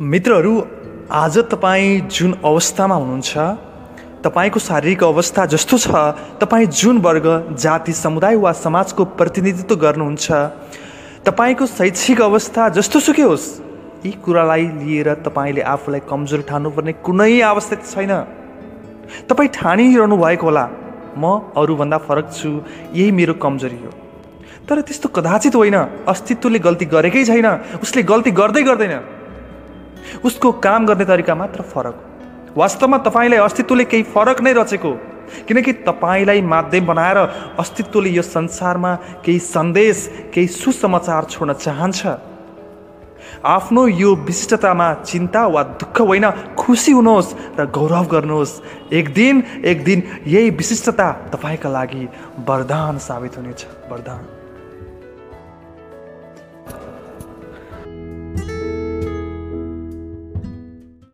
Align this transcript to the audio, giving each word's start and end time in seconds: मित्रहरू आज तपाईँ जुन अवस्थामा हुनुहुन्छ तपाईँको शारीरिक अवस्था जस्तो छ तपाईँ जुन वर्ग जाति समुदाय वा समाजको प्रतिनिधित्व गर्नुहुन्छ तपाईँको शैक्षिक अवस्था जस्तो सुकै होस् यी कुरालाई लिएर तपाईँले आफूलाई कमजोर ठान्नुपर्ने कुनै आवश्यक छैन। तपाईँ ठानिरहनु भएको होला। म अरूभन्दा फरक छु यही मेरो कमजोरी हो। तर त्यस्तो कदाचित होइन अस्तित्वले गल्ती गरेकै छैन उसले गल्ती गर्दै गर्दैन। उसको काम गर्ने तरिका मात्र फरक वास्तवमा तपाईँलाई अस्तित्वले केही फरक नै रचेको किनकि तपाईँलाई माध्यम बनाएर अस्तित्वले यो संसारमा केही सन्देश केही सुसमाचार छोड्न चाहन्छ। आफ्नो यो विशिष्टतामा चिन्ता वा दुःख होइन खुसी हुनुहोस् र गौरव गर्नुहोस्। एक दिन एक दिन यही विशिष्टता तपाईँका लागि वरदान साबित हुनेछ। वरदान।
मित्रहरू 0.00 0.60
आज 1.10 1.36
तपाईँ 1.50 2.00
जुन 2.12 2.32
अवस्थामा 2.44 2.94
हुनुहुन्छ 2.94 3.36
तपाईँको 4.24 4.60
शारीरिक 4.60 5.04
अवस्था 5.04 5.46
जस्तो 5.46 5.78
छ 5.78 5.88
तपाईँ 6.40 6.66
जुन 6.68 6.98
वर्ग 7.00 7.56
जाति 7.56 7.92
समुदाय 7.92 8.36
वा 8.36 8.52
समाजको 8.52 9.04
प्रतिनिधित्व 9.16 9.76
गर्नुहुन्छ 9.76 10.32
तपाईँको 11.24 11.66
शैक्षिक 11.66 12.20
अवस्था 12.20 12.68
जस्तो 12.76 13.00
सुकै 13.00 13.22
होस् 13.22 13.48
यी 14.04 14.12
कुरालाई 14.20 14.66
लिएर 14.84 15.14
तपाईँले 15.24 15.62
आफूलाई 15.64 16.00
कमजोर 16.04 16.44
ठान्नुपर्ने 16.44 16.92
कुनै 17.00 17.40
आवश्यक 17.40 17.80
छैन। 17.88 18.12
तपाईँ 19.24 19.48
ठानिरहनु 19.48 20.16
भएको 20.16 20.46
होला। 20.46 20.68
म 21.16 21.24
अरूभन्दा 21.56 21.98
फरक 22.04 22.32
छु 22.36 22.48
यही 22.92 23.10
मेरो 23.16 23.34
कमजोरी 23.40 23.80
हो। 23.80 23.90
तर 24.68 24.80
त्यस्तो 24.84 25.08
कदाचित 25.08 25.56
होइन 25.56 25.76
अस्तित्वले 26.04 26.58
गल्ती 26.58 26.84
गरेकै 26.84 27.24
छैन 27.24 27.48
उसले 27.80 28.02
गल्ती 28.02 28.30
गर्दै 28.36 28.62
गर्दैन। 28.62 29.15
उसको 30.24 30.52
काम 30.52 30.86
गर्ने 30.86 31.04
तरिका 31.04 31.34
मात्र 31.34 31.62
फरक 31.62 31.96
वास्तवमा 32.56 32.98
तपाईँलाई 32.98 33.38
अस्तित्वले 33.38 33.84
केही 33.84 34.02
फरक 34.14 34.40
नै 34.40 34.52
रचेको 34.52 34.92
किनकि 35.48 35.72
तपाईँलाई 35.82 36.40
माध्यम 36.42 36.86
बनाएर 36.86 37.18
अस्तित्वले 37.58 38.10
यो 38.10 38.22
संसारमा 38.22 38.94
केही 39.24 39.38
सन्देश 39.38 39.96
केही 40.34 40.46
सुसमाचार 40.46 41.24
छोड्न 41.24 41.52
चाहन्छ। 41.52 42.06
आफ्नो 43.44 43.86
यो 43.86 44.14
विशिष्टतामा 44.14 44.92
चिन्ता 45.02 45.46
वा 45.46 45.62
दुःख 45.82 46.00
होइन 46.00 46.30
खुसी 46.54 46.92
हुनुहोस् 46.92 47.34
र 47.58 47.66
गौरव 47.66 48.06
गर्नुहोस्। 48.06 48.60
एक 48.92 49.12
दिन 49.14 49.42
एक 49.64 49.84
दिन 49.84 50.02
यही 50.26 50.50
विशिष्टता 50.50 51.12
तपाईँका 51.34 51.68
लागि 51.68 52.08
वरदान 52.48 52.98
साबित 52.98 53.36
हुनेछ। 53.36 53.66
वरदान। 53.90 54.45